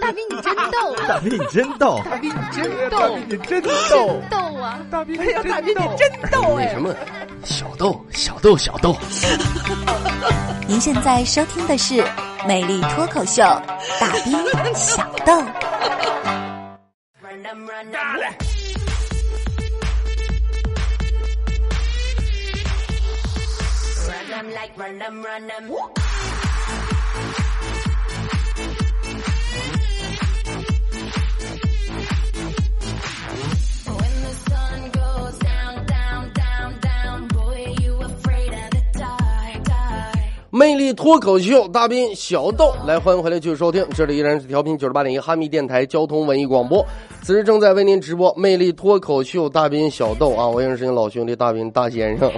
[0.00, 4.78] 大兵你真逗，大兵你真逗，大兵你真逗，大兵你真逗，逗啊！
[4.90, 6.68] 大兵，哎呀，大兵你真逗哎！
[6.68, 6.94] 什么
[7.44, 8.96] 小豆，小豆，小豆。
[10.68, 11.94] 您现在收听的是
[12.46, 13.42] 《美丽脱口秀》，
[14.00, 15.42] 大兵小豆。
[40.56, 46.82] 魅力脱口秀，大兵小豆来，欢迎回来继续收听，这里依然是调频九十八点一哈密电台交通文艺广播，
[47.20, 52.32] 此时正在为您直播魅力脱口秀，大兵小豆啊，我也是您老兄弟大兵大先生。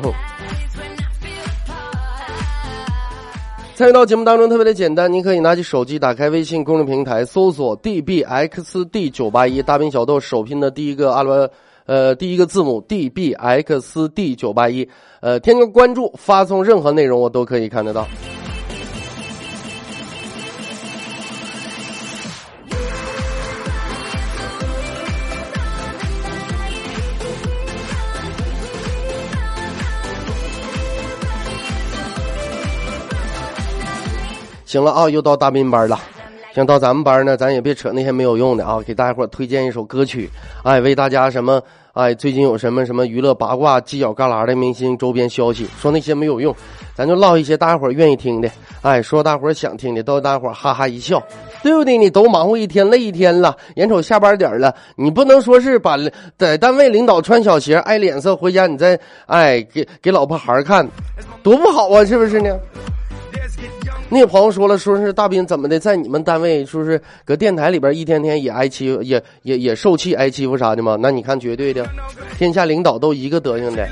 [3.76, 11.50] 参与到节目当中特别的简单，您可以拿起手机，打开微信公众平台，搜索 dbxd 九八一，大兵小豆首拼的第一个阿拉伯。
[11.88, 14.86] 呃，第一个字母 D B X D 九八一，
[15.20, 18.06] 呃，添加关注，发送任何内容我都可以看得到。
[34.66, 35.98] 行了啊，又到大兵班了。
[36.58, 40.28] 像到咱们班呢，咱也别扯那些没有用的啊，给大家伙推荐一首歌曲，
[40.64, 46.52] 哎，为大家什么，哎，最近有什么什么娱乐八卦、犄角旮旯的明星周边消息，说那些没有用，
[46.96, 48.50] 咱就唠一些大家伙愿意听的，
[48.82, 51.22] 哎，说大伙想听的，逗大伙哈哈一笑，
[51.62, 51.96] 对不对？
[51.96, 55.96] 你都忙活一天，累一天了，眼瞅下班点了，你不能说是把
[56.36, 60.84] 在单位领导穿小鞋挨脸色，回家你再哎给给老婆孩看，
[61.40, 62.50] 多不好啊，是不是呢？
[64.10, 70.96] 那个朋友说了，说是大兵怎么的，在你们单位说是搁电台里边一天天也挨欺负，也也也受气挨欺负啥的吗？
[70.98, 71.86] 那你看绝对的，
[72.38, 73.86] 天下领导都一个德行的。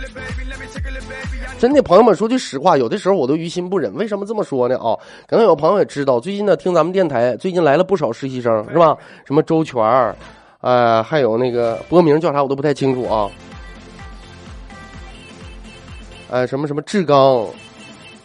[1.59, 3.95] 真的，朋友们说句实话，有的时候我都于心不忍。
[3.95, 4.79] 为什么这么说呢？
[4.79, 4.97] 啊，
[5.27, 8.97] 可能有朋友也知道，最近呢听咱们电台，最近来了不少实习生，是吧？
[9.27, 10.17] 什么周全儿，
[10.63, 13.29] 呃，还有那个播名叫啥我都不太清楚啊。
[16.31, 17.47] 哎，什么什么志刚。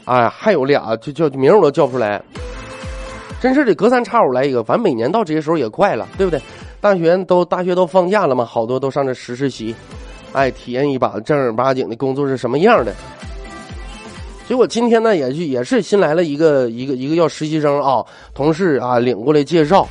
[0.05, 2.21] 哎，还有俩就叫名我都叫不出来，
[3.39, 4.63] 真是的，隔三差五来一个。
[4.63, 6.41] 反正每年到这些时候也快了，对不对？
[6.79, 9.75] 大学都大学都放假了嘛，好多都上这实实习，
[10.33, 12.91] 哎，体验一把正儿八经的工作是什么样的。
[14.47, 19.87] 所以我今天呢，也是也是新来了一个一个一个要实习生啊，同事啊领过来介绍。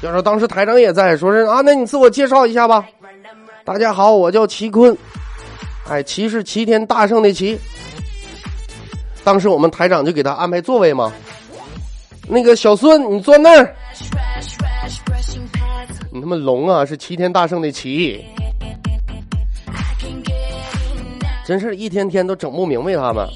[0.00, 2.86] 要说当时台长也在，说是啊，那你自我介绍一下吧。
[3.64, 4.96] 大家好，我叫齐坤，
[5.88, 7.58] 哎，齐是齐天大圣的齐。
[9.28, 11.12] 当时我们台长就给他安排座位嘛，
[12.26, 13.76] 那个小孙你坐那儿，
[16.10, 18.24] 你他妈龙啊是齐天大圣的齐，
[21.44, 23.28] 真是一天天都整不明白他们。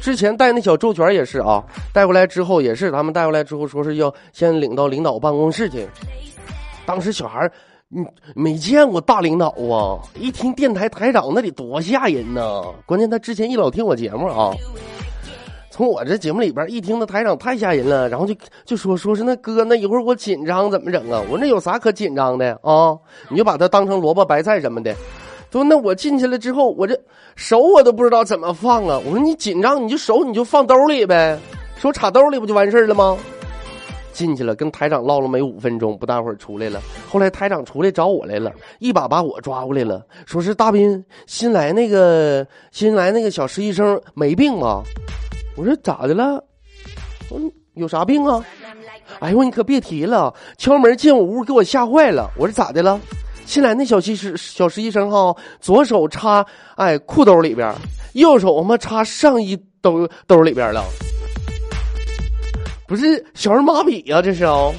[0.00, 5.86] 之前带那小周全也是啊，带过来之后也是他们带过来之后说是要先领到领导办公室去，
[6.86, 7.50] 当时小孩
[7.94, 10.02] 你没见过大领导啊！
[10.18, 12.64] 一听电台台长那得多吓人呐！
[12.86, 14.50] 关键他之前一老听我节目啊，
[15.70, 18.34] 从我这节目里边一听那台长太吓人了，然后就
[18.64, 21.22] 就说说是那哥那一会儿我紧张怎么整啊？
[21.22, 22.98] 我说那有啥可紧张的啊？
[23.28, 24.92] 你就把他当成萝卜白菜什么的。
[25.52, 26.98] 说那我进去了之后，我这
[27.36, 29.00] 手我都不知道怎么放啊！
[29.06, 31.38] 我说你紧张你就手你就放兜里呗，
[31.76, 33.16] 手插兜里不就完事儿了吗？
[34.14, 36.80] 进去了，跟台长唠了没五分钟，不大会儿出来了。
[37.10, 44.82] 后来台长出来找我来了，一把把我抓过来了，说是大斌新来那个新来那个小实习生没病吧？
[45.56, 46.42] 我说咋的了？
[47.28, 48.42] 我说有啥病啊？
[49.18, 52.30] 哎呦你可别提了，敲门进我屋给我吓坏了。
[52.38, 52.98] 我说咋的了？
[53.44, 56.44] 新来那小实习小实习生哈，左手插
[56.76, 57.74] 哎裤兜里边，
[58.14, 60.82] 右手他妈插上衣兜兜里边了。
[62.86, 64.74] 不是小儿麻痹呀，这是哦。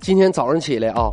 [0.00, 1.12] 今天早上起来啊，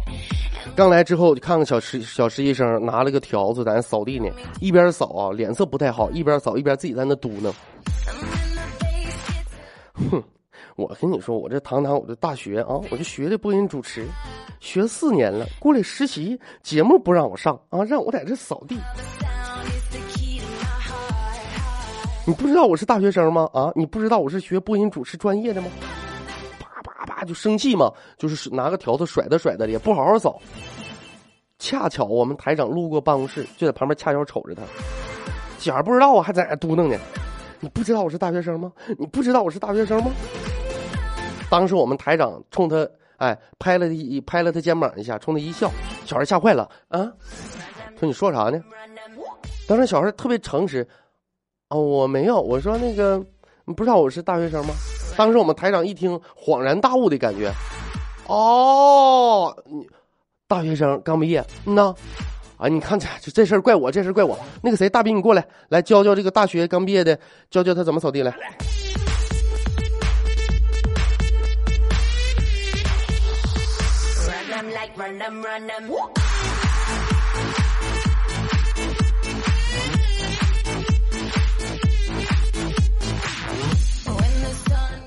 [0.75, 4.27] 刚来之后就看看小实小实习生拿了个条子在那扫地呢，
[4.59, 7.53] 一边扫啊，脸色不太好，一边扫一边自己在那嘟囔。
[10.11, 10.23] 哼，
[10.75, 14.05] 我跟你说，我这堂堂我这大学啊，我这学的播音主持，
[14.59, 18.77] 学四年了，过来实习，节目不让我上啊，让我在这扫地。
[22.25, 23.49] 你不知道我是大学生吗？
[23.53, 25.67] 啊，你不知道我是学播音主持专业的吗？
[26.59, 30.39] 叭叭叭，就生气嘛，就是拿个条子甩的甩的，也不好好扫。
[31.57, 34.61] 恰巧我们台长路过办公室，就在旁边恰巧瞅着他。
[35.57, 36.99] 小孩不知道啊，还在那嘟囔呢。
[37.59, 38.71] 你不知道我是大学生吗？
[38.97, 40.11] 你不知道我是大学生吗？
[41.49, 42.87] 当时我们台长冲他
[43.17, 45.71] 哎拍了一拍了他肩膀一下，冲他一笑，
[46.05, 47.11] 小孩吓坏了啊，
[47.99, 48.61] 说你说啥呢？
[49.67, 50.87] 当时小孩特别诚实，
[51.69, 53.17] 哦，我没有，我说那个
[53.65, 54.73] 你不知道我是大学生吗？
[55.17, 57.51] 当时我们台长一听恍然大悟的感觉，
[58.27, 59.87] 哦，你
[60.47, 61.95] 大学生刚毕业，嗯呐。
[62.57, 64.37] 啊，你看这这这事儿怪我，这事儿怪我。
[64.63, 67.17] 那个谁，大兵，你过来，来教教这个大学刚毕业的，
[67.51, 68.35] 教教他怎么扫地来。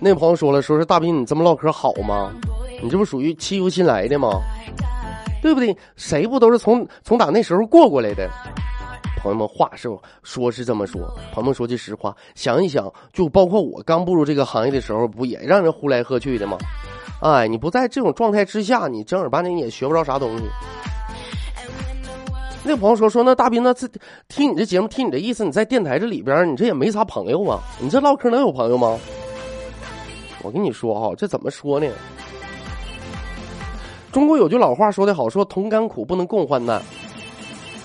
[0.02, 2.32] 那朋友说了，说是大兵，你这么唠嗑好吗？
[2.81, 4.41] 你这不属于欺负新来的吗？
[5.42, 5.76] 对不对？
[5.96, 8.28] 谁不都是从从打那时候过过来的？
[9.22, 9.88] 朋友们，话是
[10.22, 11.02] 说是这么说，
[11.32, 16.56] 朋友们说句实话，想一想，就包括我刚步入这个行业的时候，不也让人呼来喝去的吗？
[17.20, 20.44] 哎，你不在这种状态之下，你正儿八经也学不着啥东西。
[22.64, 23.87] 那朋友说说，那大斌，那这
[24.28, 27.60] 听你这节目，听你这意思，你在电台这里边，你这也没啥朋友啊？
[27.78, 28.98] 你这唠嗑能有朋友吗？
[30.42, 31.87] 我跟你说哈，这怎么说呢？
[34.12, 36.83] 中国有句老话说得好，说同甘苦不能共患难，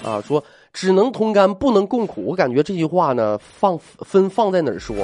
[0.03, 0.43] 啊，说
[0.73, 2.23] 只能同甘不能共苦。
[2.25, 4.95] 我感觉这句话呢，放分放在哪儿说，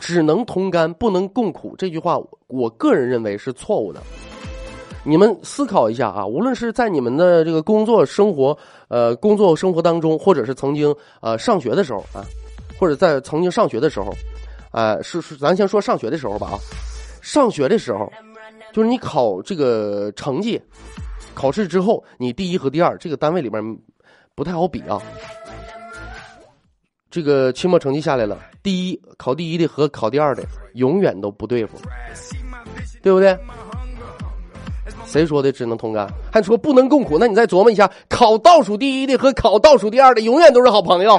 [0.00, 4.02] 只能同甘不能共苦这句话，我个人认为是错误的。
[5.02, 8.56] 你们思考一下啊，无论是在你们的这个工作生活，
[8.88, 12.20] 呃，工作生活当中，或者是曾经呃上学的时候啊，
[12.78, 14.12] 或者在曾经上学的时候，
[14.72, 16.60] 啊，是是，咱先说上学的时候吧啊，
[17.22, 18.12] 上学的时候。
[18.78, 20.62] 就是你考这个成绩，
[21.34, 23.60] 考试之后你第一和第二，这个单位里边
[24.36, 25.02] 不太好比啊。
[27.10, 30.44] 这个期末成绩下来了，第一考第一的和考第二的
[30.74, 31.76] 永远都不对付，
[33.02, 33.36] 对不对？
[35.04, 36.08] 谁说的只能同甘？
[36.32, 37.18] 还说不能共苦？
[37.18, 41.18] 那你再琢磨一下，考倒数第一的和考倒数第二的永远都是好朋友。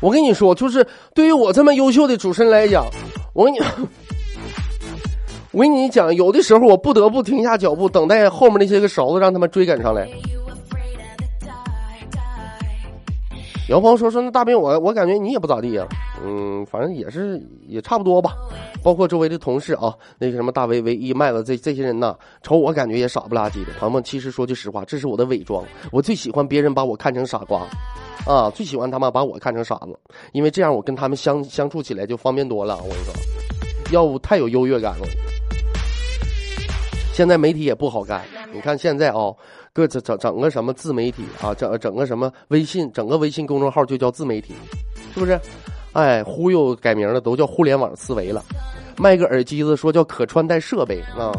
[0.00, 2.86] 我跟你说，就是对于我这么优秀的主持人来讲，
[3.32, 3.58] 我跟你，
[5.52, 10.06] 我跟你讲，有的时候我不得不停下脚步，等待后面那些个勺子让他们追赶上来。
[13.68, 15.84] 有朋友说说那大兵，我我感觉你也不咋地呀，
[16.24, 18.36] 嗯，反正也是也差不多吧。
[18.80, 23.72] 包括周围的同事啊，那个什么大威、唯一、麦子这这些人呐，瞅我感觉也傻不拉几的。
[23.80, 25.64] 朋友们，其实说句实话，这是我的伪装。
[25.90, 27.66] 我最喜欢别人把我看成傻瓜，
[28.24, 29.98] 啊，最喜欢他们把我看成傻子，
[30.30, 32.76] 因为这样我跟他们相相处起来就方便多了。
[32.76, 33.12] 我跟你说，
[33.90, 35.06] 要不太有优越感了。
[37.12, 38.22] 现在媒体也不好干，
[38.52, 39.34] 你看现在啊。
[39.76, 44.54] 个整整整个什么自媒体啊，整整个什么微信，整个微信公众号就叫自媒体，
[45.12, 45.38] 是不是？
[45.92, 48.42] 哎，忽悠改名了，都叫互联网思维了。
[48.96, 51.30] 卖个耳机子说叫可穿戴设备啊，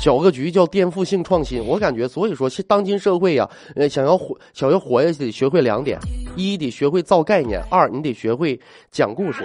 [0.00, 1.64] 搅个局叫颠覆性创新。
[1.64, 5.98] 我感觉，所以说，当今社会呀，呃，想要活，想要活下去，得学会两点：
[6.36, 8.58] 一得学会造概念，二你得学会
[8.90, 9.44] 讲故事。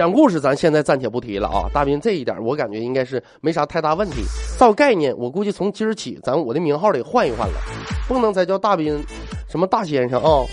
[0.00, 1.68] 讲故事，咱现在暂且不提了啊！
[1.74, 4.24] 大斌这一点，我感觉应该是没啥太大问题。
[4.56, 7.60] 造概念，我估计从今儿起，咱我的名号得换一换了，
[8.08, 8.98] 不能再叫大斌，
[9.46, 10.46] 什么大先生啊，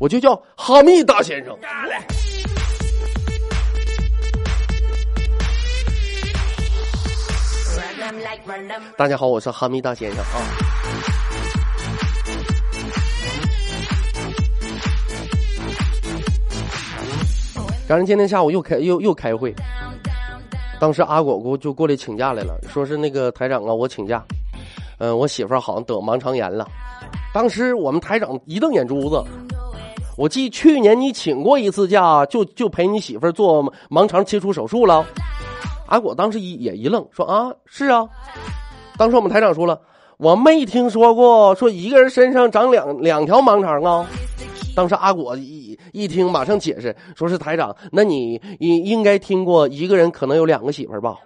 [0.00, 1.54] 我就叫哈密大先生。
[8.96, 11.23] 大家好，我是哈密大先生啊。
[17.86, 19.54] 赶上今天下午又开又又开会，
[20.80, 24.24] 当时阿果果就过来请假来了，说是那个台长啊，我请假，
[24.98, 26.66] 嗯，我媳妇儿好像得盲肠炎了。
[27.34, 29.22] 当时我们台长一瞪眼珠子，
[30.16, 35.04] 我记去年你请过一次假，就就陪你媳妇儿做盲肠切除手术了。
[35.86, 38.08] 阿果当时一也一愣，说啊，是啊。
[38.96, 39.78] 当时我们台长说了，
[40.16, 44.06] 我没听说过说一个人身上长两两条盲肠啊。
[44.74, 51.16] 当时阿果一一听，马上解释，说是台长，那你应应该听过一个人可能有两个媳妇吧？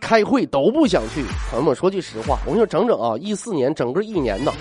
[0.00, 4.52] 开会都不想去，朋友们说句实话，我跟你说，整整啊一四年整个一年呢，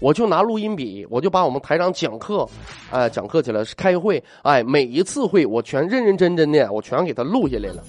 [0.00, 2.48] 我就拿录音笔，我就把我们台长讲课，
[2.90, 7.82] 哎，讲课去了，开会，哎，每一次会我全认认真真的，我全给他录下来了。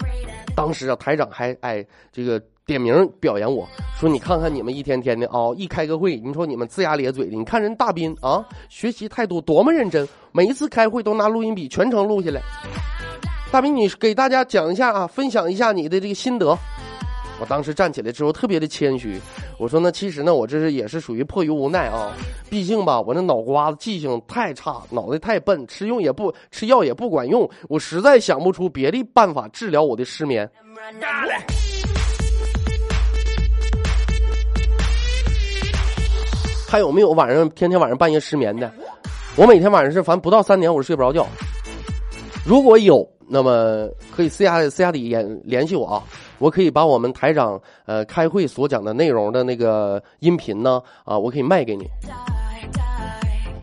[0.55, 3.67] 当时啊，台长还哎这个点名表扬我
[3.99, 12.39] 说：“你看看你们一天天的啊，一开个会，你说你们龇牙咧嘴的，你看人大斌啊，学习态度多么认真，每一次开会都拿录音笔全程录下来。
[13.51, 16.55] 大斌，你给大家讲一下啊，分享一下你的这个心得。”
[17.41, 19.19] 我当时站起来之后特别的谦虚，
[19.57, 22.13] 我说那，其实呢，我这是也是属于迫于无奈啊，
[22.51, 30.47] 毕竟吧，我那脑瓜子记性太差，脑袋太笨，吃用也不吃药也不管用，我实在想不出别的办法治疗我的失眠。
[36.69, 38.71] 还有没有晚上天天晚上半夜失眠的？
[39.35, 41.25] 我每天晚上是反正不到三点我是睡不着觉。
[42.45, 46.03] 如果有，那么可以私下私下里联联系我啊。
[46.37, 51.85] 我可以把我们台长呃开会所讲的内容的那个音频呢啊，我可以卖给你，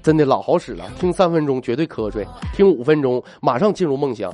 [0.02, 4.30] 真的老好使了，听三分钟绝对瞌睡，听五分钟马上进入梦乡。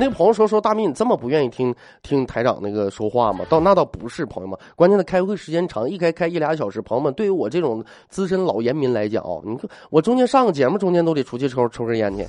[0.00, 1.74] 那个朋友说：“说大明，你这么不愿意听
[2.04, 3.44] 听台长那个说话吗？
[3.48, 6.80] 到那倒不是，朋友们，关键他开会时间长，一开开一俩小时。
[6.80, 12.24] 朋友们，对于我这种资深老烟民来讲啊，你看我中间上个节目，中间都得出去抽抽根烟去，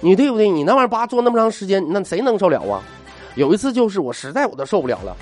[0.00, 0.50] 你对不对？
[0.50, 2.82] 你那玩意儿叭坐那么长时间，那谁能受了啊？
[3.36, 5.16] 有一次就是我实在我都受不了了。”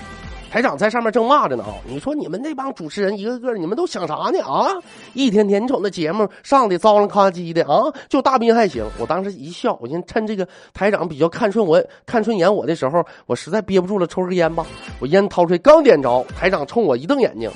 [0.51, 1.79] 台长在上面正骂着呢啊！
[1.87, 4.67] 你说你们那帮主持人一个个，你们都想啥呢啊？
[5.13, 7.89] 一天天你瞅那节目上的糟了咔叽的啊！
[8.09, 14.65] 就大兵还行，我当时一笑，我寻趁这个台长比较看顺我、看顺眼我的时候，我实在憋不住了，抽根烟吧。
[14.99, 17.49] 我烟掏出来刚点着，台长冲我一瞪眼睛：“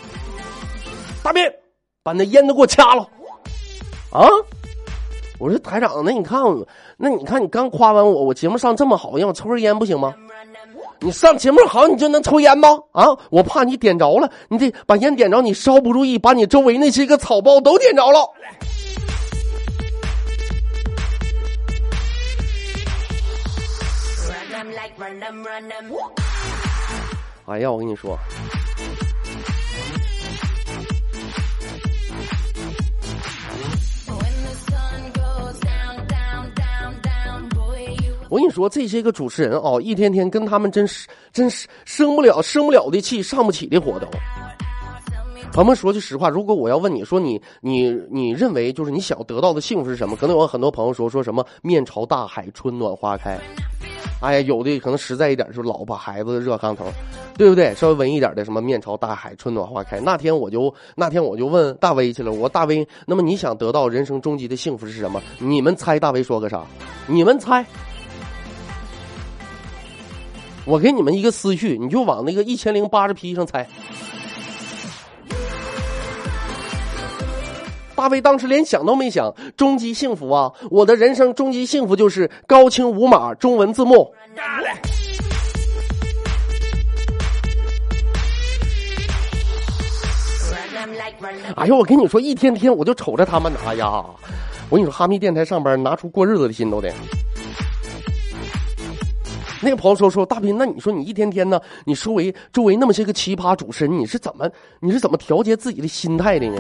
[1.22, 1.44] 大兵，
[2.02, 3.06] 把那烟都给我掐了！”
[4.14, 4.26] 啊！
[5.38, 6.42] 我说台长，那你看，
[6.96, 10.16] 那你看你刚夸完我，我节目上这么好，让我抽根烟不行吗？
[11.02, 12.70] 你上节目好，你就能抽烟吗？
[12.92, 18.20] 啊，我怕你点着了，你得把烟点着，你稍不注意，把你周围那些个草包都点着了。
[27.46, 28.18] 哎呀，我跟你说。
[38.30, 44.08] 我跟你说，这些个主持人啊，一天天跟他们真是真是生不了生不了的气，上不起的火都。
[45.52, 50.16] 朋友们说句实话，如果我要问你说你你你认为就是你想得到的幸福是什么？
[50.16, 53.40] 可能有很多朋友说说什么面朝大海，春暖花开。
[54.22, 56.86] 哎呀，有的可能实在一点，就是老婆孩子热炕头，
[57.38, 57.74] 对不对？
[57.76, 60.00] 稍微文艺点的什么面朝大海，春暖花开。
[60.00, 65.22] 那天我就那天我就问大威去了，我大威，那么你想得到人生终极的幸福是什么？
[65.38, 66.66] 你们猜大威说个啥？
[67.08, 67.64] 你们猜？
[70.66, 73.68] 我给你们一个思绪，你就往那个一千零八十匹上猜。
[77.96, 80.52] 大卫当时连想都没想，终极幸福啊！
[80.70, 84.12] 我的人生终极幸福就是高清无码中文字幕。
[91.56, 94.04] 哎呦，我跟你说，一天天我就瞅着他们，哎呀！
[94.70, 96.92] 我跟你说，哈密电台上班，拿出过日子的心都得。
[99.62, 106.58] 那个朋友说说大斌，那你说你一天天呢，你周围周围那么些个奇葩主持人，你是怎么你是怎么调节自己的心态的呢？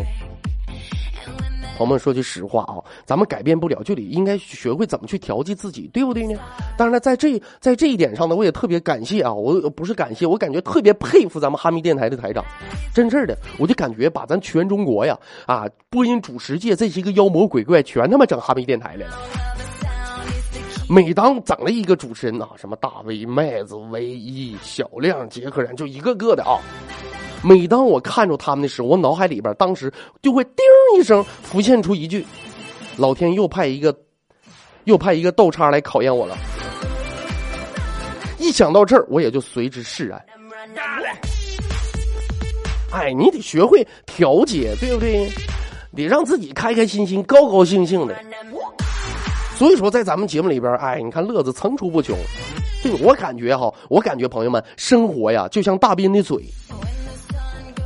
[1.77, 6.39] 朋友们说句实话啊，咱们改变不了，就得应该学会怎么去调剂自己，对不对呢？
[6.77, 12.45] 当然了，在这在这一点上呢，我也特别感谢啊，我不是感谢，我感觉特别佩服咱们哈密电台的台长，
[12.93, 19.54] 真事的，我就感觉把咱全中国呀啊播音主持界这些个妖魔鬼怪全他妈整哈密电台来了。
[20.87, 26.59] 每当整了一个主持人啊，什么大 V、麦子、唯一、小亮、杰克人，就一个个的啊。
[27.43, 30.55] 每当我看着他们的时候，我脑海里边当时就会叮
[30.97, 32.25] 一声浮现出一句
[32.97, 33.95] ：“老天又派一个，
[34.83, 36.37] 又派一个豆叉来考验我了。”
[38.37, 40.23] 一想到这儿，我也就随之释然。
[42.91, 45.27] 哎，你得学会调节，对不对？
[45.95, 48.15] 得让自己开开心心、高高兴兴的。
[49.55, 52.15] 所以说，在咱们节目里边，哎，你看乐子层出不穷。
[52.83, 56.43] 这个我感觉哈，我感觉朋友们生活呀，就像大斌的嘴。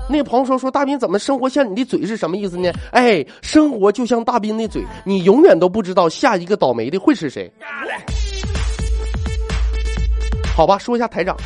[0.09, 2.71] 那朋友说说大斌怎么生活像你的嘴是什么意思呢？
[2.91, 7.49] 哎，生活就像大斌的嘴，你永远都不知道下一个倒霉的会是谁。
[10.55, 11.38] 好吧，说一下台长。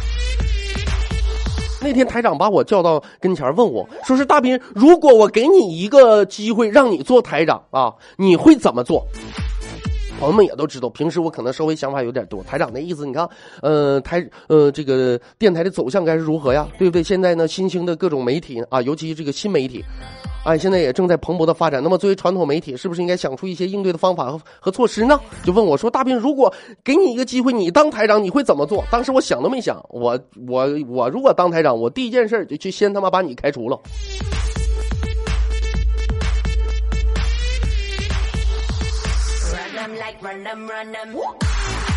[1.82, 9.06] 那天台长把我叫到跟前，问我说是大斌，如果我给你一个机会让你做台长啊，你会怎么做？
[10.24, 12.42] 朋友们也都知道，平时我可能稍微想法有点多。
[12.44, 13.27] 台长的意思，你看，
[13.62, 16.65] 呃，台呃，这个电台的走向该是如何呀？
[16.80, 17.03] 对不对？
[17.03, 19.84] 现在呢，新兴的各种媒体啊，尤其这个新媒体，
[20.46, 21.84] 哎，现在也正在蓬勃的发展。
[21.84, 25.20] 那么，作为传统媒体，是不是应该想出一些应对的方法和和措施呢？
[25.44, 26.53] 就问我说：“大兵，如果
[26.86, 33.77] 给你一个机会，你当台长，你会怎么做？”当时我想都没想，我我我如果当台长，我第一件事就去先他妈把你开除了。
[40.24, 41.93] run them, run them.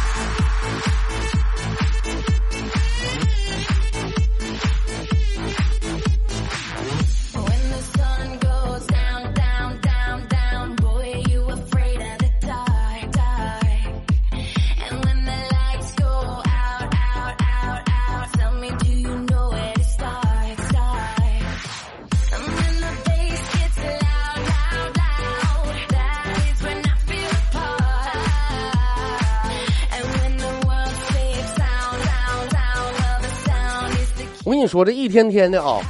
[34.47, 35.81] 我跟你说，这一天天的啊，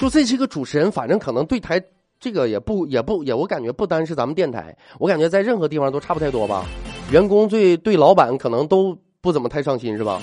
[0.00, 1.80] 就这些个主持人，反正可能对台
[2.18, 6.66] 这个也不也不也，我感觉不单是咱们电台，我感觉在任何地方都差不太多吧。
[7.12, 10.20] 员工对对老板可能都不怎么太上心，是吧？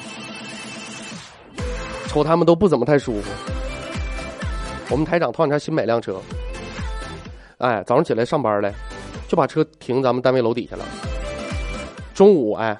[2.10, 3.32] 瞅他们都不怎么太舒服。
[4.90, 6.20] 我们台长突然间新买辆车，
[7.60, 8.74] 哎，早上起来上班来，
[9.30, 10.84] 就把车停咱们单位楼底下了。
[12.14, 12.78] 中午哎，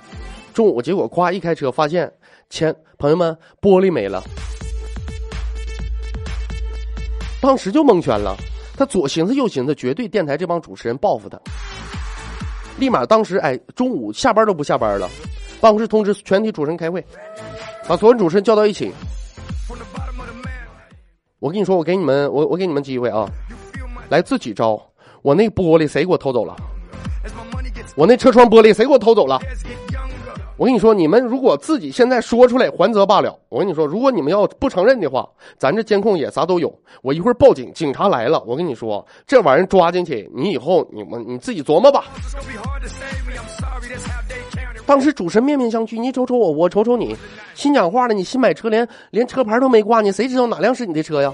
[0.54, 2.12] 中午结果夸一开车发现
[2.50, 4.22] 前朋友们玻璃没了。
[7.40, 8.36] 当时就蒙圈了，
[8.76, 11.40] 他左寻思右寻思，绝对电台这帮主持人报复他。
[12.80, 15.10] 立马当时哎，中午下班都不下班了，
[15.60, 17.04] 办公室通知全体主持人开会，
[17.88, 18.92] 把所有主持人叫到一起。
[21.40, 23.30] 我跟你说，我给你们，我我给你们机会啊，
[24.10, 24.82] 来自己招。
[25.22, 26.56] 我那玻璃谁给我偷走了？
[27.96, 29.40] 我那车窗玻璃谁给我偷走了？
[30.58, 33.38] 我跟你说，你们如果自己现在说出来还则罢了。
[33.48, 35.28] 我跟你说，如果你们要不承认的话，
[35.60, 36.74] 咱这监控也啥都有。
[37.04, 42.06] 我一会儿报警，警察来了，我跟你说，这玩意儿抓进去，你以后你们你自己琢磨吧。
[44.88, 47.16] 当时主持人面面相觑，你瞅瞅我，我瞅瞅你，
[47.54, 51.32] 新讲话了，你新买车连连车牌都没挂，你谁知道哪辆是你的车呀？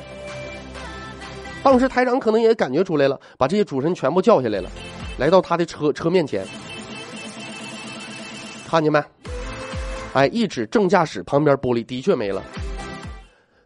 [1.63, 4.69] 当时台长可能也感觉出来了，把这些主持人全部叫下来了，
[5.17, 6.45] 来到他的车车面前。
[8.73, 8.99] 看见没？
[10.13, 12.41] 哎，一指正驾驶旁边玻璃的确没了。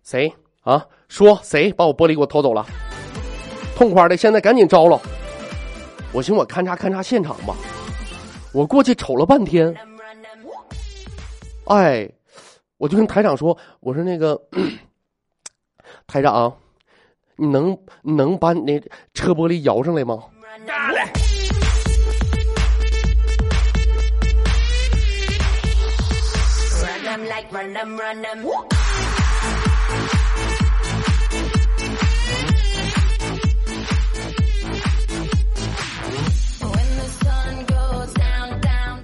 [0.03, 0.29] 谁
[0.63, 0.85] 啊？
[1.07, 2.65] 说谁把我玻璃给我偷走了？
[3.73, 4.99] 痛快的，现在赶紧招了。
[6.11, 7.55] 我寻我勘察勘察现场吧。
[8.51, 9.73] 我过去瞅了半天。
[11.67, 12.09] 哎，
[12.75, 14.37] 我就跟台长说：“我说那个
[16.05, 16.53] 台长，
[17.37, 18.77] 你能能把你那
[19.13, 20.21] 车玻璃摇上来吗？”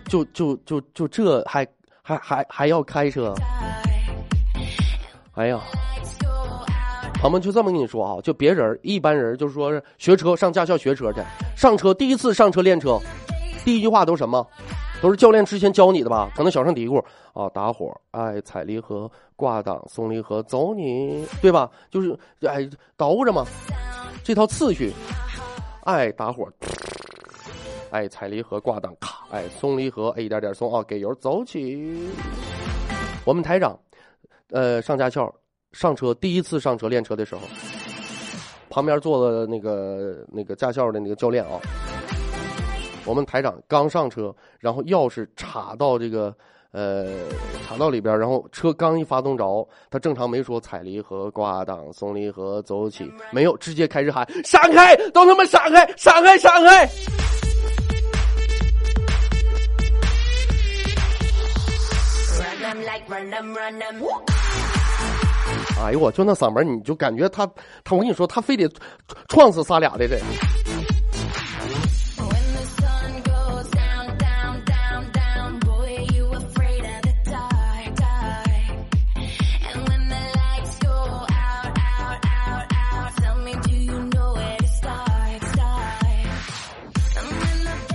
[0.09, 1.65] 就就就就这还
[2.03, 3.33] 还还还要开车？
[5.33, 5.59] 哎呀，
[7.15, 11.19] 朋友们就这么跟你说啊，就别人一般人就是说是学车上驾校学车去，
[11.55, 12.99] 上车第一次上车练车，
[13.65, 14.45] 第一句话都什么？
[15.03, 16.31] 都是教练之前教你的吧？
[16.33, 21.69] 可能小声嘀咕啊，打火，哎，踩离合，挂档，松离合，走你，对吧？
[21.91, 23.45] 就是哎，倒着嘛，
[24.23, 24.93] 这套次序，
[25.83, 26.47] 哎，打火，
[27.91, 32.09] 哎，踩离合，挂档，咔，哎，松离合，一点点松啊，给油，走起。
[33.25, 33.77] 我们台长，
[34.51, 35.29] 呃，上驾校
[35.73, 37.41] 上车，第一次上车练车的时候，
[38.69, 41.59] 旁边坐的那个那个驾校的那个教练啊。
[43.05, 46.33] 我们台长刚上车，然后钥匙插到这个
[46.71, 47.05] 呃
[47.67, 56.89] 插到里边，然后车刚一发动着，他正常没说踩离合、挂档、松离合、走起，没有，直接开始喊闪开，都他妈闪开，闪开，闪开！
[65.83, 67.45] 哎呦我就那嗓门，你就感觉他
[67.83, 68.69] 他，我跟你说，他非得
[69.27, 70.17] 撞死仨俩的这。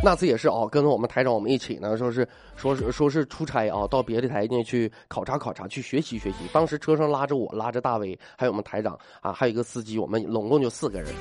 [0.08, 6.38] 那次也是啊，跟着我们台长我们一起呢，说是说是说是出差啊，到别的台呢去考察考察，去学习学习。
[6.50, 11.12] 当时车上拉着我，拉着大威，还有我们台长啊，还有一个司机，我们拢共就四个人。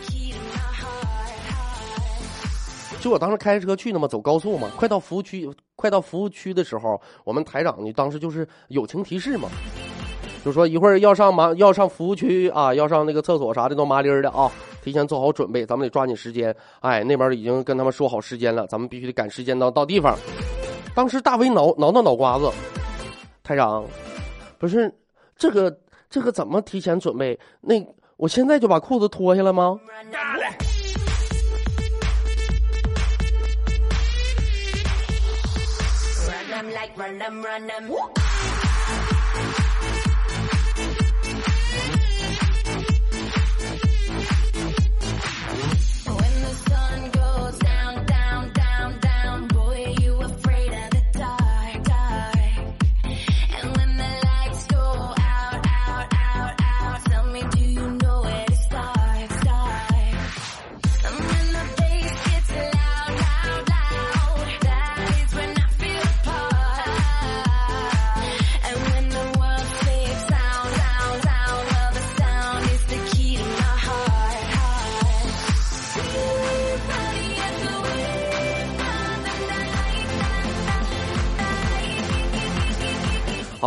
[3.01, 9.49] 就我当时开车去的嘛，走高速嘛，快到服务区，快到服务区的时候，我们台长呢当时就是友情提示嘛，
[10.45, 14.49] 就说一会儿要上麻要上服务区啊，要上那个厕所啥的都麻利儿的啊。
[14.87, 16.55] 提前做好准备，咱们得抓紧时间。
[16.79, 20.17] 哎，那边已经跟他们说好时间了，咱们必须得赶时间到到地方。
[20.95, 22.49] 当时大威挠挠挠脑瓜子，
[23.43, 23.83] 台长，
[24.57, 24.89] 不是
[25.35, 25.77] 这个
[26.09, 27.37] 这个怎么提前准备？
[27.59, 27.75] 那
[28.15, 29.77] 我现在就把裤子脱下来吗？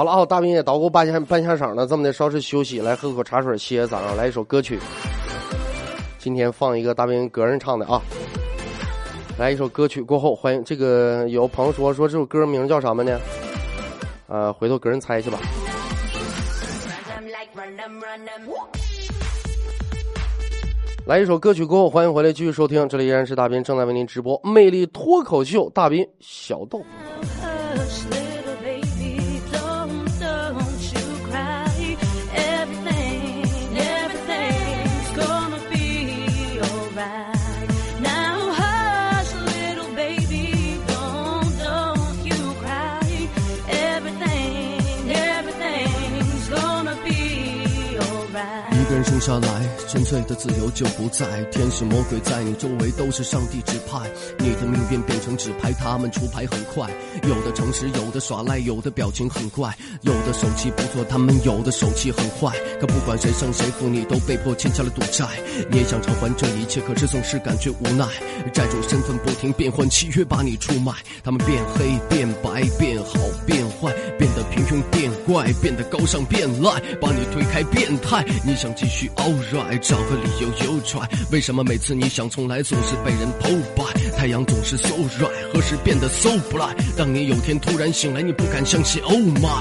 [0.00, 4.80] 好了啊，大兵也捣鼓半下半下场了，这么的稍事休息，来喝口茶水歇歇嗓子，来一首歌曲。
[6.18, 8.00] 今天放一个大兵个人唱的啊，
[9.38, 13.20] 来一首歌曲过后，欢迎这个有朋友说说这首歌名叫什么呢？
[14.26, 15.38] 呃，回头个人猜去吧。
[21.04, 26.82] 来一首歌曲过后，欢迎回来继续收听，这里依然是大兵正在为您直播《魅力脱口秀》，大兵小豆。
[49.20, 51.26] 下来，纯粹的自由就不在。
[51.52, 56.90] 天使魔鬼在你周围都是上帝指派，你的命运变成纸牌，他们出牌很快。
[57.24, 62.56] 有的诚实，有的耍赖，有的表情很怪，有的手气不错，他们有的手气很坏。
[62.80, 65.26] 可不管谁胜谁负，你都被迫欠下了赌债。
[65.70, 68.09] 你也想偿还这一切，可是总是感觉无奈。
[68.54, 70.92] 债主身份不停变换，契约把你出卖。
[71.22, 78.24] 他们变黑变白变好变坏，变得平庸变怪，变得高尚变赖，把你推开变态。
[78.42, 78.70] 你想。
[78.80, 81.06] 继续 alright，找个理由又 try。
[81.30, 83.85] 为什么每次你想重来，总是被人偷败？
[84.16, 86.76] 太阳总是 so right，何时变得 so bright？
[86.96, 89.61] 当你有天突然醒来，你不敢相信，oh my。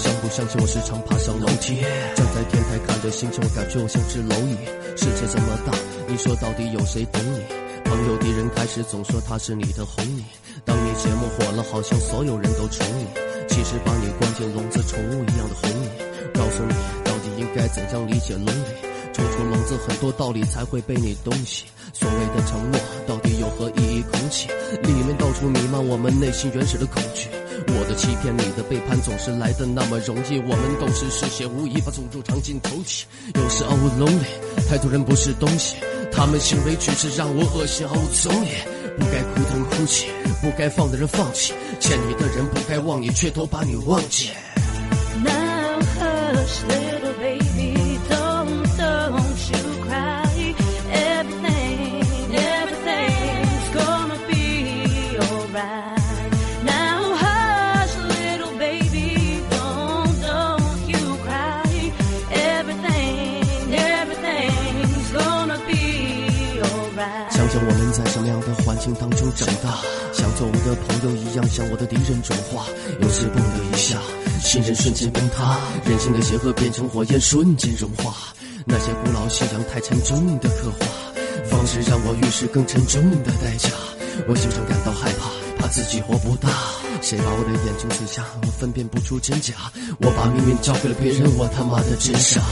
[0.00, 1.76] 相不相信我时常爬上楼梯，
[2.16, 4.56] 站在天台看着星星，我感觉我像只蝼蚁。
[4.96, 5.76] 世界这么大，
[6.08, 7.40] 你说到底有谁懂你？
[7.84, 10.24] 朋友敌人开始总说他是你的红你。
[10.64, 13.06] 当你节目火了，好像所有人都宠你，
[13.46, 15.88] 其实把你关进笼子，宠物一样的哄你。
[16.32, 18.64] 告诉你到底应该怎样理解伦理？
[19.12, 21.66] 冲出笼子，很多道理才会被你东西。
[21.92, 24.02] 所谓的承诺，到底有何意义？
[24.10, 24.48] 空气
[24.82, 27.28] 里面到处弥漫我们内心原始的恐惧。
[27.68, 30.38] 我的欺骗，你的背叛，总是来的那么容易。
[30.38, 33.06] 我们都是嗜血无疑，把诅咒藏进头起。
[33.34, 35.76] 有时，Oh lonely，太多人不是东西，
[36.12, 37.86] 他们行为举止让我恶心。
[37.86, 38.66] Oh，总也
[38.98, 40.06] 不该哭疼哭泣，
[40.40, 44.30] 不该放的人放弃，欠你的人不该忘你，却都把你忘记。
[45.22, 46.89] Now hush,
[70.46, 72.66] 我的朋友一样，向我的敌人转化。
[73.00, 73.98] 有时嘣的一下，
[74.42, 78.14] 信任瞬间崩塌，人性的邪恶变成火焰，瞬间融化。
[78.64, 80.86] 那些古老信仰太沉重的刻画，
[81.50, 83.68] 方式让我遇事更沉重的代价。
[84.28, 86.48] 我经常感到害怕，怕自己活不大。
[87.02, 88.24] 谁把我的眼睛刺瞎？
[88.42, 89.54] 我分辨不出真假。
[90.00, 92.42] 我把命运交给了别人，我他妈的真傻。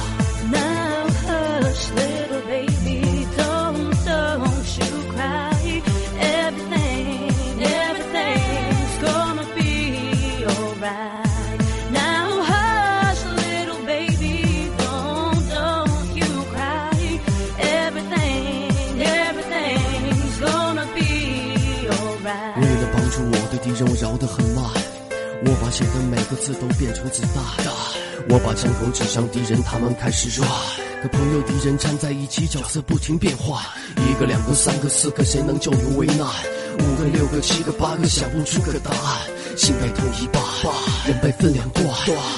[26.31, 27.43] 个字都变成子弹。
[28.29, 30.49] 我把枪口指向敌人，他们开始 run。
[31.01, 33.63] 和朋友、敌人站在一起，角色不停变换。
[33.97, 36.27] 一个、两个、三个、四个，谁能救有危难？
[36.81, 39.21] 五个、六个、七个、八个，想不出个答案。
[39.57, 40.43] 心被痛一半，
[41.07, 41.87] 人被分两段，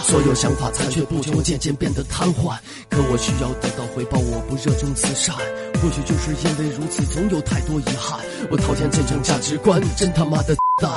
[0.04, 2.56] 所有想法残缺不全，我渐渐变得瘫痪。
[2.88, 5.34] 可我需要得到回报，我不热衷慈善。
[5.82, 8.20] 或许就是因为如此，总有太多遗憾。
[8.50, 10.90] 我讨厌这种价值观，真他妈的蛋。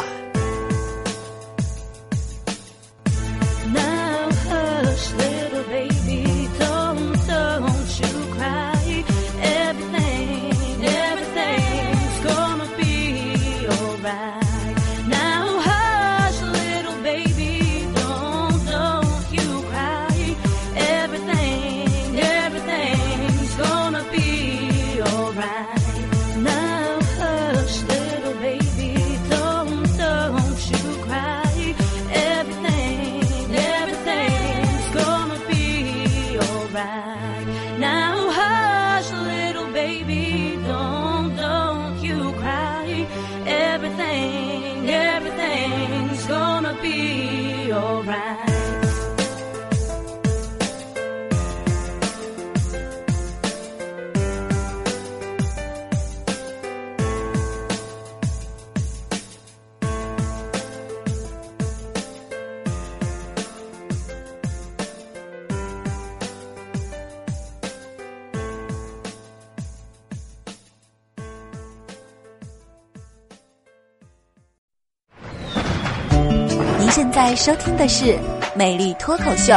[77.44, 78.06] 收听的是
[78.56, 79.52] 《美丽脱口秀》，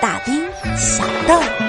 [0.00, 0.40] 大兵
[0.76, 1.63] 小豆。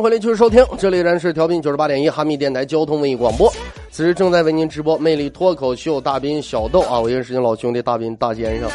[0.00, 3.52] 欢迎继续收听，这里依然是调频九十八点一哈密电台交通文艺广播，
[3.90, 8.70] 此时正在为您直播魅力脱口秀大兵小豆啊，我也是您老兄弟大兵大先生。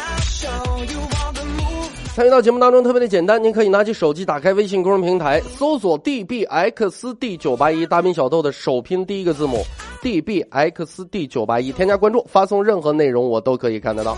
[2.14, 9.64] 参与到节目当中特别的简单，您可以拿起手机打开微信公众平台，搜索 dbxd 九八一大兵小豆的首拼第一个字母
[10.02, 14.16] dbxd 九八一，添加关注，发送任何内容我都可以看得到。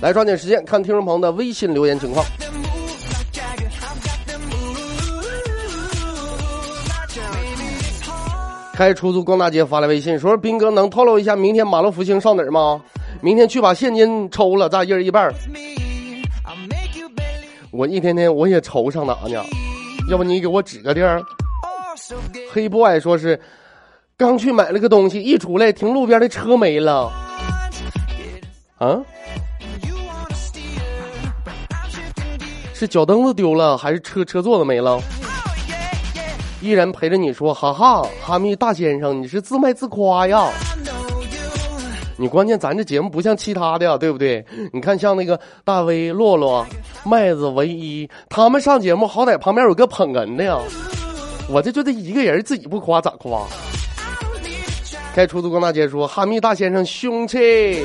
[0.00, 2.24] 来抓紧时间看听众朋友的微信留言情况。
[8.74, 12.82] 开出租逛大街发来微信说：“斌哥能透露一下明天马路福星上哪儿吗？
[13.20, 15.32] 明天去把现金抽了，咱一人一半。
[17.70, 19.40] 我一天天我也愁上哪呢？
[20.10, 21.22] 要不你给我指个地儿？
[22.52, 23.40] 黑 boy 说是
[24.16, 27.12] 刚去买了个东西，一出来停路边的车没了。
[28.78, 29.00] 啊？
[32.74, 35.00] 是脚蹬子丢了，还是车车座子没了？
[36.64, 40.48] 依然陪着你说，哈哈，哈密大先生，你是自卖自夸呀。
[42.16, 44.42] 你关键咱这节目不像其他的呀，对不对？
[44.72, 46.66] 你看像那个大威、洛洛、
[47.04, 50.58] 麦子、唯一，他们上节目好歹旁边有个捧哏的呀。
[51.50, 53.42] 我这就这一个人自己不夸咋夸？
[55.14, 57.84] 开出租逛大街说哈密大先生凶气。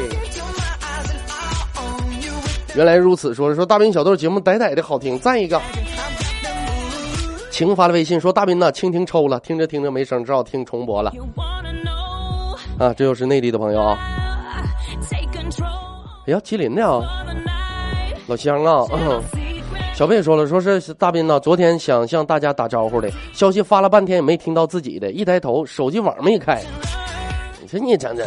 [2.75, 5.59] 原来如此，说说大兵小豆节目歹歹的好听，赞一个。
[7.59, 11.11] 晴发了微信说大斌呐，蜻蜓抽了，听着听着没声，只好听重播了?
[12.79, 12.93] 啊。
[12.93, 13.99] 这又是内地的朋友啊，
[16.25, 17.01] 哎呀，吉林的啊。
[18.27, 19.21] 老乡啊，嗯
[19.93, 26.63] 小贝也说了，说是大斌呐，昨天想向大家打招呼的，消息发了半天也没听到自己的，一抬头手机网没开。
[27.61, 28.25] 你说你整整，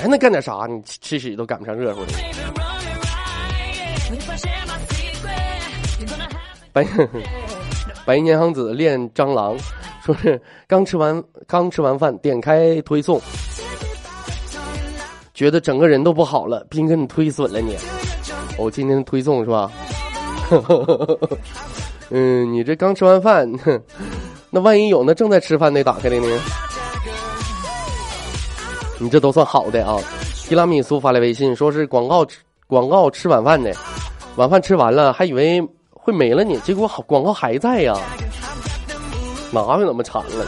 [0.00, 0.66] 还能干点啥？
[0.66, 2.12] 你吃吃屎都赶不上热乎的。
[6.72, 6.82] 白
[8.04, 9.56] 白年航子恋蟑螂，
[10.04, 13.20] 说是刚吃完刚吃完饭，点开推送，
[15.34, 16.64] 觉得整个人都不好了。
[16.70, 17.76] 斌哥，你推损了你。
[18.56, 19.70] 我、今天推送是吧？
[22.10, 23.50] 嗯，你这刚吃完饭，
[24.50, 26.40] 那万一有那正在吃饭的打开的呢？
[28.98, 29.98] 你这都算好的啊！
[30.48, 33.74] 提拉米苏发来微信，说是广告吃广告吃晚饭的，
[34.36, 35.60] 晚饭吃完了，还以为
[36.06, 37.98] 会没了你，结果好广告还在呀，
[39.52, 40.46] 麻烦那么惨了。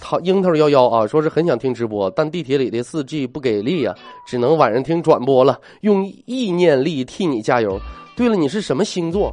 [0.00, 3.94] 好，樱桃幺幺啊，说是很想听直播，但地铁里的四 G 不给力呀、
[4.26, 7.78] 只能晚上听转播了，用意念力替你加油。
[8.16, 9.30] 对了，你是什么星座？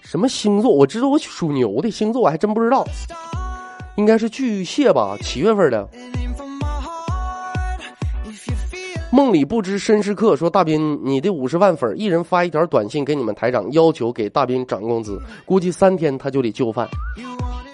[0.00, 0.70] 什么星座？
[0.70, 2.82] 我知道我属牛的星座，我还真不知道，
[3.96, 5.86] 应该是巨蟹吧，七月份的。
[9.16, 16.86] 梦里不知身是客说大斌，你的五十万粉，一人发一条短信给你们台长，要求给大斌涨工资，估计三天他就得就范，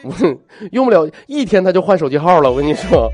[0.70, 2.48] 用不了一天他就换手机号了。
[2.52, 3.10] 我跟你说，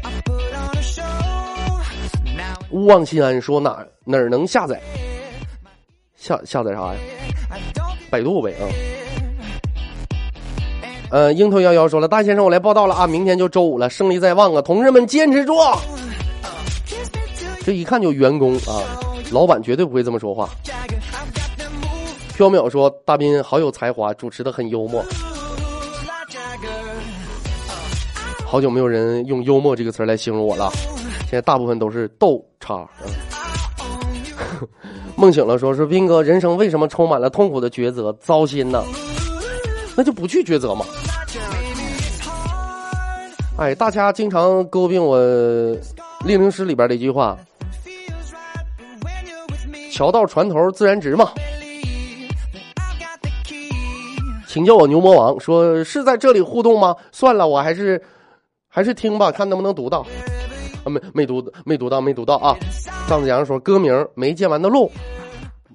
[2.70, 4.78] 勿忘心安说哪哪能下载？
[6.14, 7.00] 下下载啥呀？
[8.10, 8.68] 百度呗啊。
[11.10, 15.54] 呃，樱桃幺幺说了，大先生我来报道了啊，明天就周五了，胜利在望啊，同志们坚持住！
[17.68, 18.80] 这一看就员工啊，
[19.30, 20.48] 老板绝对不会这么说话。
[22.34, 25.04] 缥缈说，大斌好有才华，主持的很幽默。
[28.46, 30.70] 好久没有人用幽默这个词来形容我了，
[31.24, 32.88] 现在大部分都是逗叉。
[35.14, 38.10] 梦醒了说，说斌哥，人生为什么充满了痛苦的抉择？
[38.14, 38.82] 糟心呐，
[39.94, 40.86] 那就不去抉择嘛。
[43.58, 45.18] 哎，大家经常诟病我
[46.24, 47.36] 《令灵师》里边的一句话
[49.98, 51.28] ：“桥到船头自然直嘛。”
[54.46, 56.94] 请叫我牛魔王，说是在这里互动吗？
[57.10, 58.00] 算了，我还是
[58.68, 60.06] 还是听吧，看能不能读到。
[60.84, 62.54] 啊，没没读没读到没读到啊！
[63.08, 64.86] 张子阳说歌名《没见完的路》，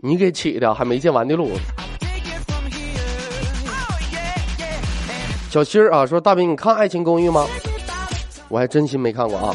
[0.01, 1.51] 你给起的还没见完的路。
[5.49, 7.45] 小新儿啊说大兵，你看《爱情公寓》吗？
[8.47, 9.53] 我还真心没看过啊。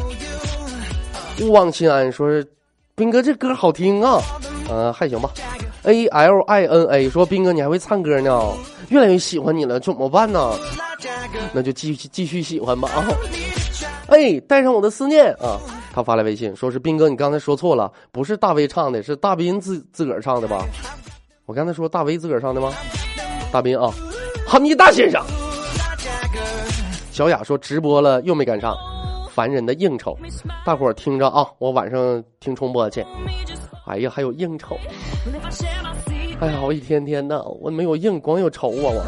[1.40, 2.46] 勿忘心安说是
[2.94, 4.20] 斌哥这歌好听啊，
[4.68, 5.30] 呃还行吧。
[5.82, 8.52] A L I N A 说斌哥你还会唱歌呢，
[8.88, 10.52] 越来越喜欢你了，怎么办呢？
[11.52, 13.04] 那就继续继续喜欢吧啊。
[14.08, 15.60] 哎，带上我的思念啊！
[15.92, 20.64] 他发来微信说是斌哥，你刚才说错了，不是大威唱的，是大斌自自个儿唱的吧？
[21.46, 22.72] 我刚才说大威自个儿唱的吗？
[23.52, 23.90] 大斌啊，
[24.46, 25.22] 哈密大先生。
[27.12, 28.74] 小雅说直播了又没赶上，
[29.32, 30.16] 烦人的应酬。
[30.64, 33.04] 大伙儿听着啊，我晚上听重播去。
[33.88, 34.78] 哎呀，还有应酬。
[36.40, 39.04] 哎呀，我一天天的，我没有应，光有愁啊我。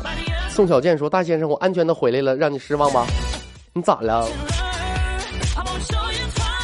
[0.49, 3.07] 宋小健说大先生，我安全的回来了，让你失望吧？
[3.73, 4.27] 你咋了？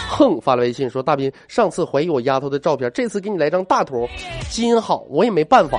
[0.09, 4.09] 哼，发了微信说大斌，上次怀疑我丫头的照片，这次给你来张大图，
[4.49, 5.79] 基因好，我也没办法。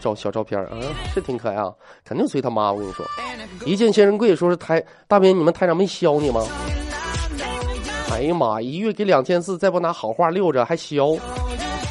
[0.00, 0.76] 照小照片啊，
[1.14, 1.72] 是挺可爱啊，
[2.04, 2.70] 肯定随他妈。
[2.70, 3.06] 我跟你说，
[3.64, 6.46] 一见先生贵，说是台大斌，你们台长没削你吗？
[8.14, 11.18] 哎呀妈，一月给两千四，再不拿好话溜着还削。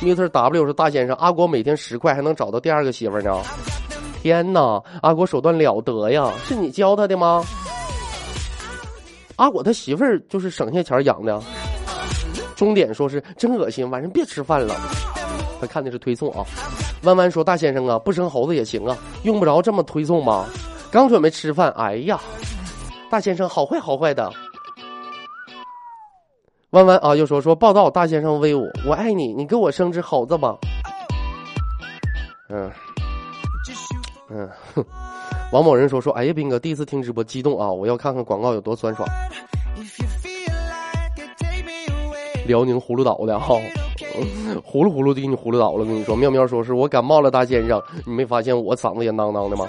[0.01, 3.41] Mr W 说大先生，阿国每天十块还能找到第二个媳妇呢。
[4.21, 7.43] 天哪，阿国手段了得呀，是你教他的吗？
[9.35, 11.41] 阿果他媳妇儿就是省下钱养的。
[12.55, 14.73] 终点说是真恶心，晚上别吃饭了。
[15.59, 16.45] 他看的是推送啊。
[17.03, 20.45] 弯弯说大先生啊，不生猴子也行啊，用不着这么推送吧。
[20.89, 22.17] 刚准备吃饭，哎呀，
[23.09, 24.31] 大先生好坏好坏的。
[26.73, 30.57] 弯弯啊，又说说报道，大先生威武，我爱你，你给我生只猴子吧。
[32.49, 32.67] 嗯
[34.31, 34.83] 嗯，哼。
[35.53, 37.71] 王某人说说，哎呀，斌哥，第一次听直播，激动啊！
[37.71, 39.07] 我要看看广告有多酸爽。
[42.47, 43.55] 辽宁葫芦岛的哈，
[44.63, 45.85] 呼噜呼噜的给你葫芦岛了。
[45.85, 49.67] 跟你说，妙妙说是我感冒了，大先生，你没发现我嗓子也囔囔的吗？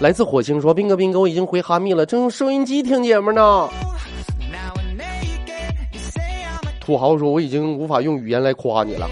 [0.00, 3.68] 来自火星说，斌哥，斌哥，我已经回哈密了，正用收音机听节目呢。
[6.88, 9.06] 土豪说，我已经无法用语言来夸你了。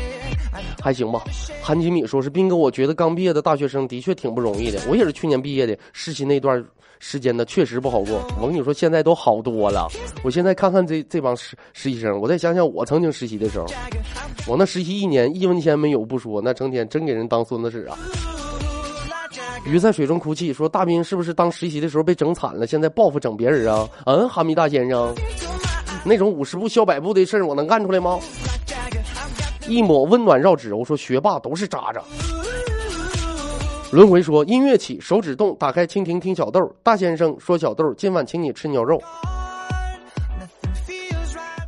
[0.80, 1.22] 还行吧，
[1.62, 4.80] 韩吉米说是斌哥，我觉得刚毕业的大学生的确挺不容易的。
[4.88, 6.64] 我也是去年毕业的，实习那段
[7.00, 8.26] 时间呢，确实不好过。
[8.40, 9.88] 我跟你说，现在都好多了。
[10.24, 13.66] 我现在看看这这帮实实习生，我再想想我曾经实习的时候，
[14.48, 17.98] 我那实习一年一分钱没有不说，那成天真给人当孙子使啊。
[19.66, 23.86] 鱼在水中哭泣说，大斌是不是当实习的时候被整惨了，现在报复整别人啊？
[24.06, 25.14] 嗯，哈密大先生，
[26.08, 28.18] 那种五十步笑百步的事儿，我能干出来吗？
[29.66, 32.00] 一抹温暖绕指，我说学霸都是渣渣。
[33.90, 36.72] 轮回说音乐起，手指动，打开蜻蜓听小豆。
[36.82, 39.02] 大先生说小豆，今晚请你吃牛肉。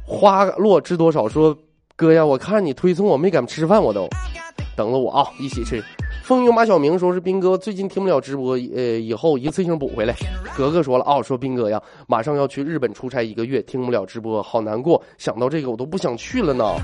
[0.04, 1.28] 花落知多少？
[1.28, 1.56] 说
[1.96, 4.08] 哥呀，我看你推送，我没敢吃饭，我都
[4.76, 5.82] 等着我啊，一起吃。
[6.28, 10.14] 风云马小明说是斌哥最近听不了直播，呃，以后一次性补回来。
[10.54, 15.02] 格格说了啊，说斌哥呀，马上要去日本出差一个月，听不了直播，好难过。
[15.16, 16.74] 想到这个，我都不想去了呢。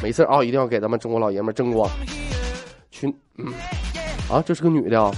[0.00, 1.90] 没事啊，一定要给咱们中国老爷们争光。
[2.92, 3.52] 群，嗯，
[4.30, 5.10] 啊，这是个女的啊。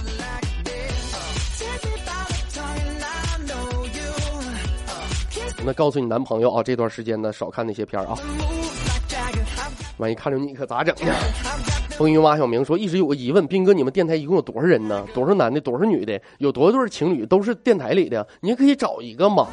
[5.63, 8.17] 那告诉你男朋友啊，这段时间呢少看那些片儿啊，
[9.97, 11.13] 万一看着你可咋整呢？
[11.97, 15.03] 风云蛙小明说，一直有个疑问，斌哥，你们电台一共有多少人呢？
[15.15, 16.21] 多少男的，多少女的？
[16.37, 18.25] 有多少对情侣都是电台里的？
[18.39, 19.47] 你可以找一个嘛。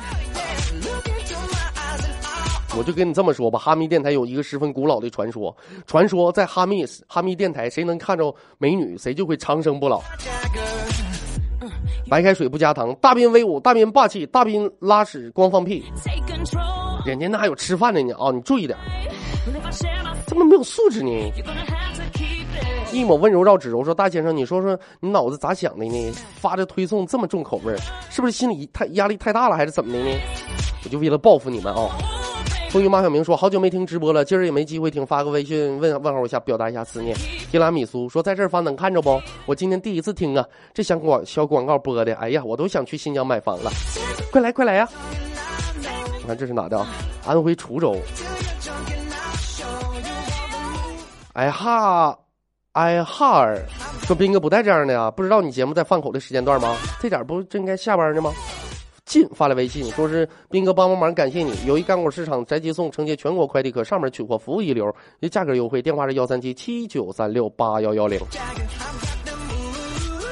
[2.76, 10.02] 我就跟你这么说吧，哈密电台有一个十分古老的传说，传说在哈密哈密电台，谁能看着美女，谁就会长生不老。
[12.10, 15.82] 白开水不加糖，大兵威武，大兵霸气，大兵拉屎光放屁，
[17.06, 18.30] 人家那还有吃饭的呢啊！
[18.30, 18.78] 你注意点，
[20.26, 21.10] 怎么没有素质呢？
[22.94, 26.12] 一抹温柔绕指柔说：“大先生，你说说你脑子咋想的呢？
[26.36, 27.78] 发这推送这么重口味儿，
[28.10, 30.10] 是不是心里太压力太大了，还是怎么的呢？”
[30.84, 31.90] 我就为了报复你们啊！
[32.70, 37.16] 风云马小明说：“好久没听直播了，今儿也没机会听，发个微信问问候一下，表达一下思念。”
[37.50, 39.20] 提拉米苏说：“在这儿发能看着不？
[39.46, 43.70] 我今天第一次听啊，这小广小广告播的，哎呀，我都想去新疆买房了，
[44.30, 44.88] 快来快来呀、
[46.20, 46.86] 你看这是哪的啊？
[47.24, 47.96] 安徽滁州。
[51.32, 52.16] 哎哈，
[52.74, 53.56] 哎哈尔
[54.00, 56.76] 说斌哥不带这样的呀，不知道你节目在放口的时间段吗？
[57.00, 58.32] 这点不真该下班呢吗？
[59.04, 61.54] 进发来微信说是斌哥帮帮忙，感谢你。
[61.66, 64.92] 由于干果市场宅急送承接全国快递，可上门取货服务一流，
[65.30, 68.18] 价格优惠，电话是幺三七七九三六八幺幺零。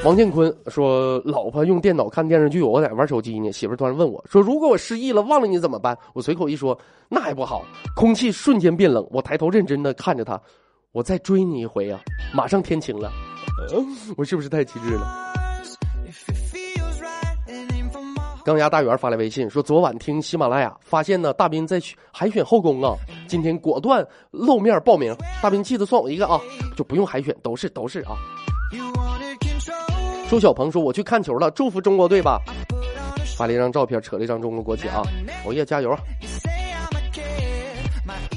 [0.04, 3.52] 王建坤说：“老婆用电脑看电视剧，我在玩手机呢。
[3.52, 6.76] 媳妇突然问我说：‘如果我失忆了，忘了你怎么办？’我随口一说，
[7.08, 7.62] 那还不好。
[7.94, 10.40] 空气瞬间变冷，我抬头认真的看着他，
[10.92, 11.98] 我再追你一回呀、
[12.34, 13.10] 马上天晴了。
[13.70, 13.82] 呃
[14.14, 15.32] 我是不是太机智了？”
[18.44, 21.80] 钢牙大圆发来微信说：“昨晚听喜马拉雅，发现呢大兵在
[22.12, 22.94] 海选后宫啊，
[23.26, 25.16] 今天果断露面报名。
[25.42, 26.38] 大兵记得算我一个啊，
[26.76, 28.12] 就不用海选，都是都是啊。”
[30.28, 32.38] 周小鹏说：“我去看球了，祝福中国队吧。”
[33.34, 35.02] 发了一张照片，扯了一张中国国旗啊！
[35.46, 35.96] 熬夜加油！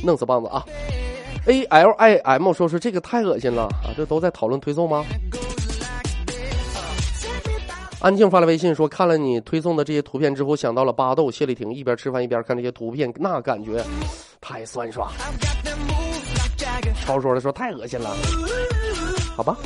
[0.03, 0.63] 弄死棒子啊
[1.45, 3.93] ！A L I M 说是这个太恶心了啊！
[3.95, 5.05] 这都在讨论推送吗？
[8.01, 13.83] 安静发来微信说，看了你推送的这些图片之后，想到了巴豆、谢丽婷，一边吃饭一边看这些图片，那感觉
[14.39, 15.11] 太酸爽。
[17.03, 18.15] 超说的说太恶心了，
[19.35, 19.57] 好吧。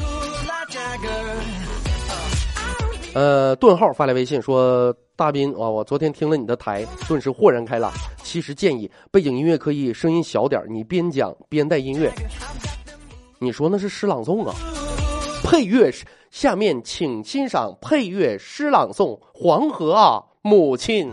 [3.14, 7.92] 呃，顿号发来微信说：“大斌啊，我昨天听了你的台，顿时豁然开朗。
[8.22, 12.12] 其实建议背景音乐可以声音小点，你边讲边带音乐。
[13.40, 14.56] 你说那是诗朗诵啊？
[15.44, 21.10] 配乐是下面请欣赏配乐诗朗诵《黄河啊，母亲》。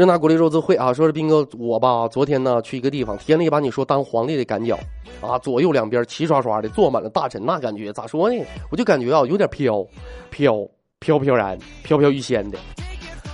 [0.00, 4.78] 热那国立肉孜会啊，说是斌哥，我吧昨天呢去一个地方，添了一把你说当皇帝的赶脚，
[5.20, 8.42] 啊，左右两边齐刷刷的坐满了大臣，那感觉咋说呢？
[8.70, 9.86] 我就感觉啊有点飘，
[10.30, 10.66] 飘
[11.00, 12.58] 飘飘然，飘飘欲仙的。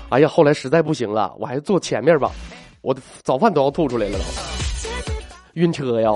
[0.09, 2.33] 哎呀，后来实在不行了，我还是坐前面吧，
[2.81, 4.25] 我的早饭都要吐出来了都，
[5.53, 6.11] 晕车呀！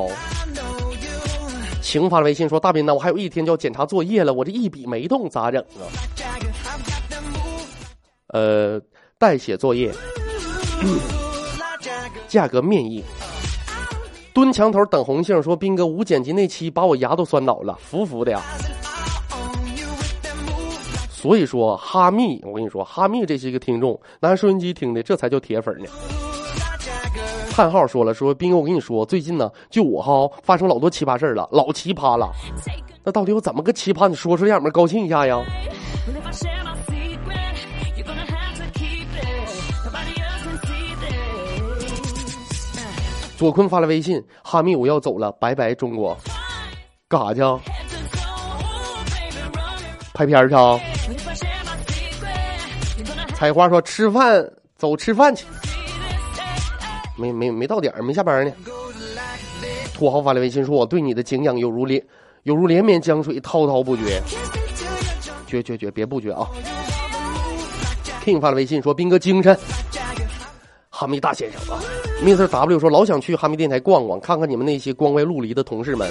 [1.80, 5.86] 晴发微信说：“大斌呐，我还有一天就要检查作业了，我这一笔没动咋整啊？”
[8.34, 8.80] 呃，
[9.16, 9.94] 代写作业。
[12.28, 13.04] 价格面议。
[14.32, 18.40] 蹲墙头等红杏说：“斌哥无剪辑那期把我牙都酸倒了，服服的呀。”
[21.10, 25.88] 所以说哈密，我跟你说，哈密这是一个听众，拿收音机听的，这才叫铁粉呢。
[27.50, 32.30] 叹号说了说，斌哥，我跟你说，最近呢，就我哈发生老多奇葩事了，老奇葩了。
[33.04, 34.08] 那到底我怎么个奇葩？
[34.08, 35.42] 你说出来，让我们高兴一下呀？
[43.40, 46.14] 左坤发了微信：哈密，我要走了，拜拜，中国。
[47.08, 47.58] 干啥去啊？
[50.12, 50.78] 拍片儿去啊？
[53.34, 55.46] 采花说吃饭，走吃饭去。
[57.16, 58.52] 没没没到点儿，没下班呢。
[59.94, 62.04] 土豪发了微信说：“我对你的敬仰犹如连
[62.42, 64.22] 犹如连绵江水，滔滔不绝，
[65.46, 66.46] 绝绝绝，别不绝啊
[68.22, 69.58] ！”King 发了微信说：“斌哥精神。”
[71.00, 71.80] 哈密大先生啊
[72.22, 76.06] ，Mr W 说：“老想去哈密电台逛逛，看看你们那些光怪陆离的同事们。”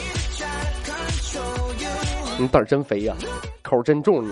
[2.40, 3.16] 你胆儿真肥呀、
[3.62, 4.32] 口真重你。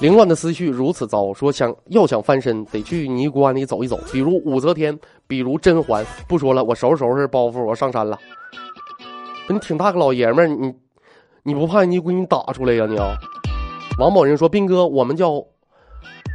[0.00, 4.98] 凌乱的思绪如此糟，说想要想翻身，得去尼姑庵里走一走，比如武则天，
[5.28, 6.04] 比如甄嬛。
[6.26, 8.18] 不说了，我收拾收拾包袱，我上山了。
[9.48, 10.74] 你挺大个老爷们儿，你
[11.44, 13.16] 你不怕尼姑给你打出来呀、你啊？
[14.00, 15.34] 王某人说：“斌哥，我们叫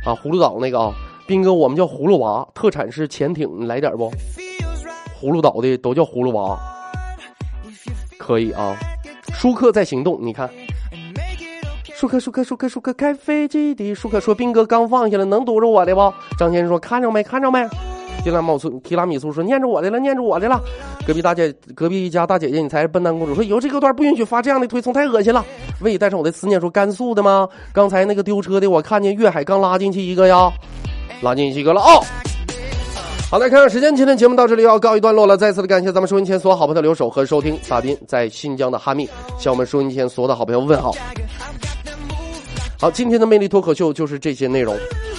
[0.06, 0.96] 啊葫芦岛那个啊，
[1.32, 4.12] 斌哥，我们叫葫芦娃，特产是潜艇，你来点不？
[5.18, 6.60] 葫芦岛的都叫葫芦娃，
[8.20, 8.76] 可以啊。
[9.34, 10.50] 舒克在行动，你看。
[11.96, 17.24] 舒克，舒克，舒克，舒克，开飞机的舒克说：“斌哥刚放下了，能堵着我的不？”张先生说：“看着没？
[17.24, 17.66] 看着没？”
[18.26, 20.60] 提拉米苏提拉米苏说：“念着我的了，念着我的了。”
[21.08, 25.46] 隔壁大姐，隔壁一家大姐姐，你才是笨蛋公主说：“以后这个段不允许发这样的推送，太恶心了。”
[25.80, 27.48] 未带上我的思念说：“甘肃的吗？
[27.72, 30.52] 刚才那个丢车的，我看见粤海刚拉进去一个呀，
[31.22, 32.04] 拉进去一个了哦。”
[33.32, 35.38] 好的，看看时间，今天节目到这里要告一段落了。
[35.38, 37.58] 再次的感谢咱们收音前所有好朋友的留守和收听。
[37.70, 39.10] 大斌在新疆的哈密
[39.40, 40.92] 向我们收音前所有的好朋友问好。
[42.78, 44.76] 好，今天的魅力脱口秀就是这些内容。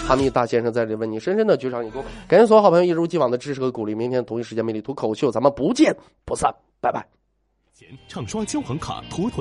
[0.07, 3.94] 哈密大先生在这里为你深深的鞠上一躬，感谢所有好朋友一如既往的支持和鼓励。
[3.94, 5.96] 明天同一时间魅力脱口秀，咱们不见
[6.26, 7.07] 不散，拜拜。
[8.09, 9.40] 畅刷交行卡妥妥。